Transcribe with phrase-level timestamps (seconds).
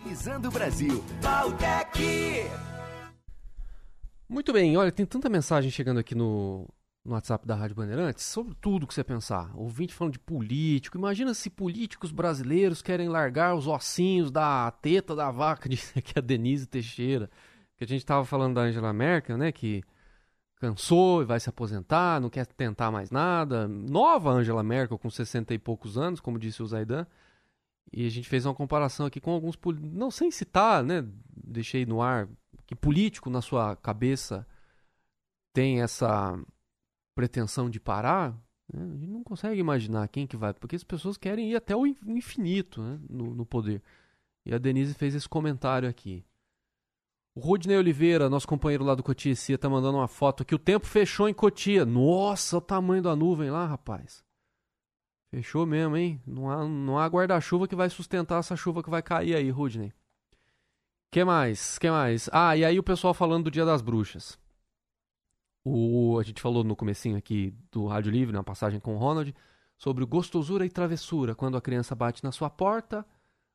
[0.00, 1.04] Civilizando o Brasil.
[1.20, 2.00] Valtec!
[4.28, 6.66] Muito bem, olha, tem tanta mensagem chegando aqui no,
[7.04, 9.50] no WhatsApp da Rádio Bandeirantes sobre tudo que você pensar.
[9.54, 10.96] Ouvinte falando de político.
[10.96, 16.22] Imagina se políticos brasileiros querem largar os ossinhos da teta da vaca, disse aqui a
[16.22, 17.30] Denise Teixeira.
[17.76, 19.52] Que a gente estava falando da Angela Merkel, né?
[19.52, 19.82] Que
[20.56, 23.68] cansou e vai se aposentar, não quer tentar mais nada.
[23.68, 27.06] Nova Angela Merkel, com 60 e poucos anos, como disse o Zaidan.
[27.92, 29.92] E a gente fez uma comparação aqui com alguns políticos.
[29.92, 31.04] Não sem citar, né?
[31.36, 32.28] Deixei no ar
[32.66, 34.46] que político na sua cabeça
[35.52, 36.38] tem essa
[37.16, 38.32] pretensão de parar,
[38.72, 38.82] né?
[38.82, 41.84] a gente não consegue imaginar quem que vai, porque as pessoas querem ir até o
[41.84, 43.00] infinito né?
[43.08, 43.82] no, no poder.
[44.46, 46.24] E a Denise fez esse comentário aqui.
[47.34, 50.54] O Rudney Oliveira, nosso companheiro lá do Cotia Cia, tá mandando uma foto aqui.
[50.54, 51.84] O tempo fechou em Cotia.
[51.84, 54.24] Nossa, o tamanho da nuvem lá, rapaz.
[55.30, 56.20] Fechou mesmo, hein?
[56.26, 59.92] Não há, não há guarda-chuva que vai sustentar essa chuva que vai cair aí, Rudney.
[61.10, 61.78] Que mais?
[61.78, 62.28] Que mais?
[62.32, 64.38] Ah, e aí o pessoal falando do Dia das Bruxas.
[65.64, 69.34] O, a gente falou no comecinho aqui do Rádio Livre, na passagem com o Ronald,
[69.76, 71.34] sobre gostosura e travessura.
[71.34, 73.06] Quando a criança bate na sua porta,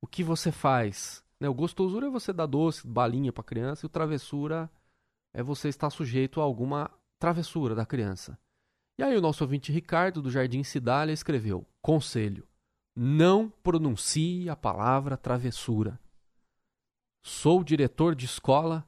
[0.00, 1.22] o que você faz?
[1.38, 4.70] Né, o gostosura é você dar doce, balinha para a criança, e o travessura
[5.32, 8.38] é você estar sujeito a alguma travessura da criança.
[9.00, 12.46] E aí o nosso ouvinte Ricardo, do Jardim Cidália, escreveu: Conselho,
[12.94, 15.98] não pronuncie a palavra travessura.
[17.24, 18.86] Sou diretor de escola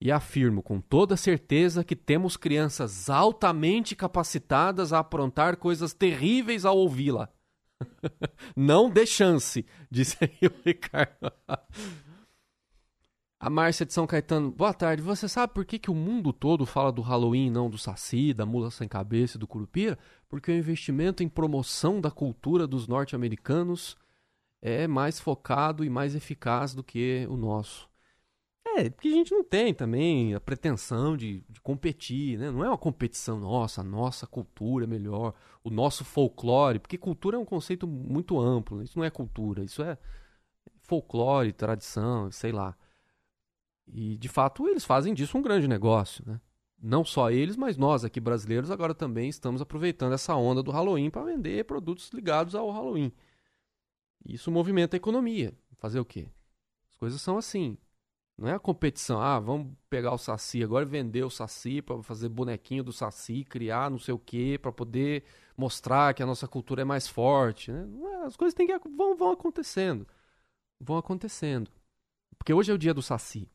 [0.00, 6.78] e afirmo com toda certeza que temos crianças altamente capacitadas a aprontar coisas terríveis ao
[6.78, 7.28] ouvi-la.
[8.54, 11.32] Não dê chance, disse aí o Ricardo.
[13.42, 15.02] A Márcia de São Caetano, boa tarde.
[15.02, 18.44] Você sabe por que, que o mundo todo fala do Halloween, não do Saci, da
[18.44, 19.98] mula sem cabeça e do Curupira?
[20.28, 23.96] Porque o investimento em promoção da cultura dos norte-americanos
[24.60, 27.88] é mais focado e mais eficaz do que o nosso.
[28.76, 32.50] É, porque a gente não tem também a pretensão de, de, competir, né?
[32.50, 37.38] Não é uma competição, nossa, a nossa cultura é melhor, o nosso folclore, porque cultura
[37.38, 38.84] é um conceito muito amplo, né?
[38.84, 39.96] isso não é cultura, isso é
[40.82, 42.76] folclore, tradição, sei lá.
[43.92, 46.40] E, de fato, eles fazem disso um grande negócio, né?
[46.82, 51.10] Não só eles, mas nós aqui brasileiros agora também estamos aproveitando essa onda do Halloween
[51.10, 53.12] para vender produtos ligados ao Halloween.
[54.24, 55.52] Isso movimenta a economia.
[55.76, 56.28] Fazer o quê?
[56.88, 57.76] As coisas são assim.
[58.38, 62.02] Não é a competição, ah, vamos pegar o Saci agora e vender o Saci para
[62.02, 65.24] fazer bonequinho do Saci, criar não sei o quê, para poder
[65.54, 67.70] mostrar que a nossa cultura é mais forte.
[67.70, 67.86] Né?
[68.02, 70.06] É, as coisas têm que, vão, vão acontecendo.
[70.80, 71.70] Vão acontecendo.
[72.38, 73.46] Porque hoje é o dia do Saci.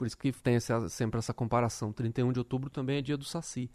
[0.00, 1.92] Por isso que tem essa, sempre essa comparação.
[1.92, 3.70] 31 de outubro também é dia do Saci.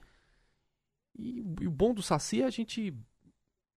[1.13, 2.91] E, e o bom do Saci é a gente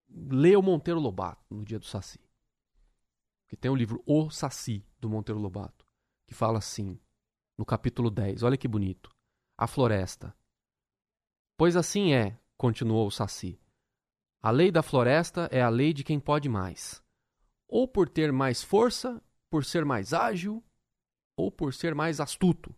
[0.09, 2.19] ler o Monteiro Lobato no dia do Saci.
[3.43, 5.87] Porque tem o livro O Saci, do Monteiro Lobato
[6.27, 6.99] que fala assim,
[7.57, 9.11] no capítulo 10, olha que bonito.
[9.57, 10.35] A floresta.
[11.55, 13.61] Pois assim é, continuou o Saci.
[14.41, 17.03] A lei da floresta é a lei de quem pode mais.
[17.67, 20.65] Ou por ter mais força, por ser mais ágil,
[21.39, 22.75] ou por ser mais astuto.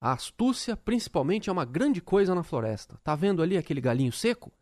[0.00, 2.98] A astúcia, principalmente, é uma grande coisa na floresta.
[3.02, 4.52] Tá vendo ali aquele galinho seco?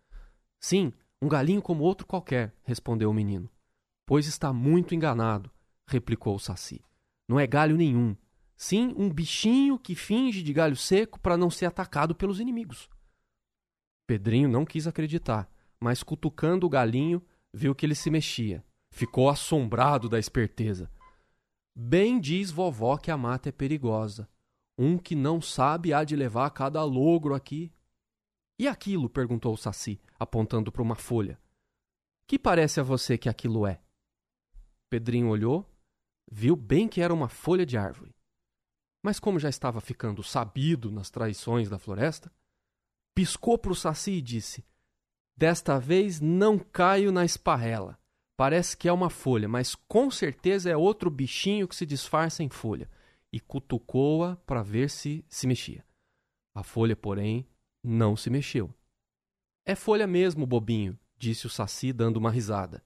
[0.58, 3.48] Sim, um galinho como outro qualquer, respondeu o menino.
[4.06, 5.50] Pois está muito enganado,
[5.86, 6.82] replicou o Saci.
[7.28, 8.16] Não é galho nenhum.
[8.56, 12.88] Sim, um bichinho que finge de galho seco para não ser atacado pelos inimigos.
[14.06, 15.48] Pedrinho não quis acreditar,
[15.78, 17.22] mas cutucando o galinho,
[17.52, 18.64] viu que ele se mexia.
[18.90, 20.90] Ficou assombrado da esperteza.
[21.82, 24.28] Bem diz vovó que a mata é perigosa.
[24.76, 27.72] Um que não sabe há de levar cada logro aqui.
[28.58, 29.08] E aquilo?
[29.08, 31.40] perguntou o Saci, apontando para uma folha.
[32.26, 33.80] Que parece a você que aquilo é?
[34.90, 35.66] Pedrinho olhou,
[36.30, 38.14] viu bem que era uma folha de árvore.
[39.02, 42.30] Mas como já estava ficando sabido nas traições da floresta,
[43.14, 44.66] piscou para o saci e disse:
[45.34, 47.98] Desta vez não caio na esparrela.
[48.40, 52.48] Parece que é uma folha, mas com certeza é outro bichinho que se disfarça em
[52.48, 52.88] folha.
[53.30, 55.84] E cutucou-a para ver se se mexia.
[56.54, 57.46] A folha, porém,
[57.84, 58.72] não se mexeu.
[59.62, 62.82] É folha mesmo, bobinho, disse o saci, dando uma risada.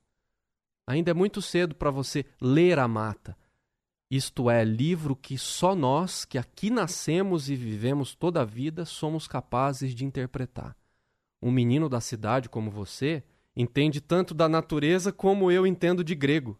[0.89, 3.39] Ainda é muito cedo para você ler a mata.
[4.11, 9.29] Isto é, livro que só nós, que aqui nascemos e vivemos toda a vida, somos
[9.29, 10.77] capazes de interpretar.
[11.41, 13.23] Um menino da cidade como você
[13.57, 16.59] entende tanto da natureza como eu entendo de grego.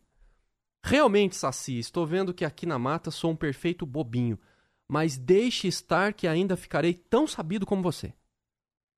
[0.83, 4.39] Realmente, Saci, estou vendo que aqui na mata sou um perfeito bobinho,
[4.87, 8.13] mas deixe estar que ainda ficarei tão sabido como você.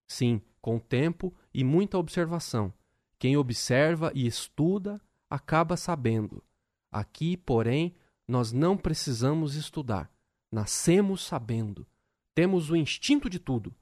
[0.09, 2.73] Sim, com tempo e muita observação.
[3.19, 5.01] Quem observa e estuda
[5.31, 6.43] acaba sabendo.
[6.91, 7.95] Aqui, porém,
[8.29, 10.11] Nós não precisamos estudar.
[10.51, 11.87] Nascemos sabendo.
[12.35, 13.73] Temos o instinto de tudo.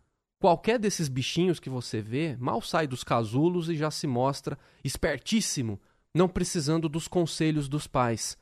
[0.44, 5.80] Qualquer desses bichinhos que você vê mal sai dos casulos e já se mostra espertíssimo,
[6.14, 8.36] não precisando dos conselhos dos pais.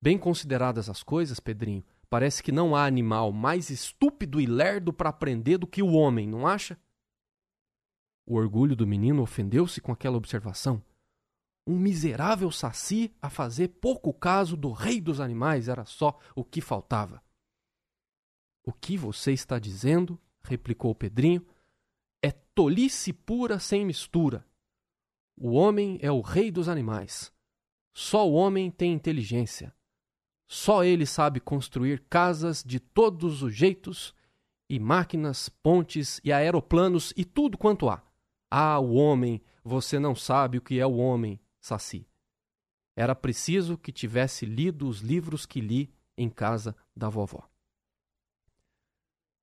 [0.00, 5.10] Bem consideradas as coisas, Pedrinho, parece que não há animal mais estúpido e lerdo para
[5.10, 6.80] aprender do que o homem, não acha?
[8.26, 10.82] O orgulho do menino ofendeu-se com aquela observação.
[11.66, 16.62] Um miserável saci a fazer pouco caso do rei dos animais era só o que
[16.62, 17.22] faltava.
[18.64, 21.44] O que você está dizendo, replicou Pedrinho,
[22.22, 24.46] é tolice pura sem mistura.
[25.36, 27.32] O homem é o rei dos animais.
[27.92, 29.74] Só o homem tem inteligência.
[30.46, 34.14] Só ele sabe construir casas de todos os jeitos,
[34.68, 38.02] e máquinas, pontes e aeroplanos e tudo quanto há.
[38.50, 42.06] Ah, o homem, você não sabe o que é o homem, Saci.
[42.94, 47.48] Era preciso que tivesse lido os livros que li em casa da vovó.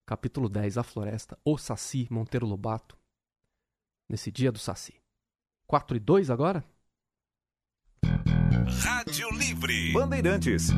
[0.06, 2.98] Capítulo 10 A Floresta, O Saci, Monteiro Lobato.
[4.10, 4.94] Nesse dia do Saci.
[5.66, 6.64] 4 e 2 agora?
[8.84, 9.94] Rádio Livre.
[9.94, 10.72] Bandeirantes.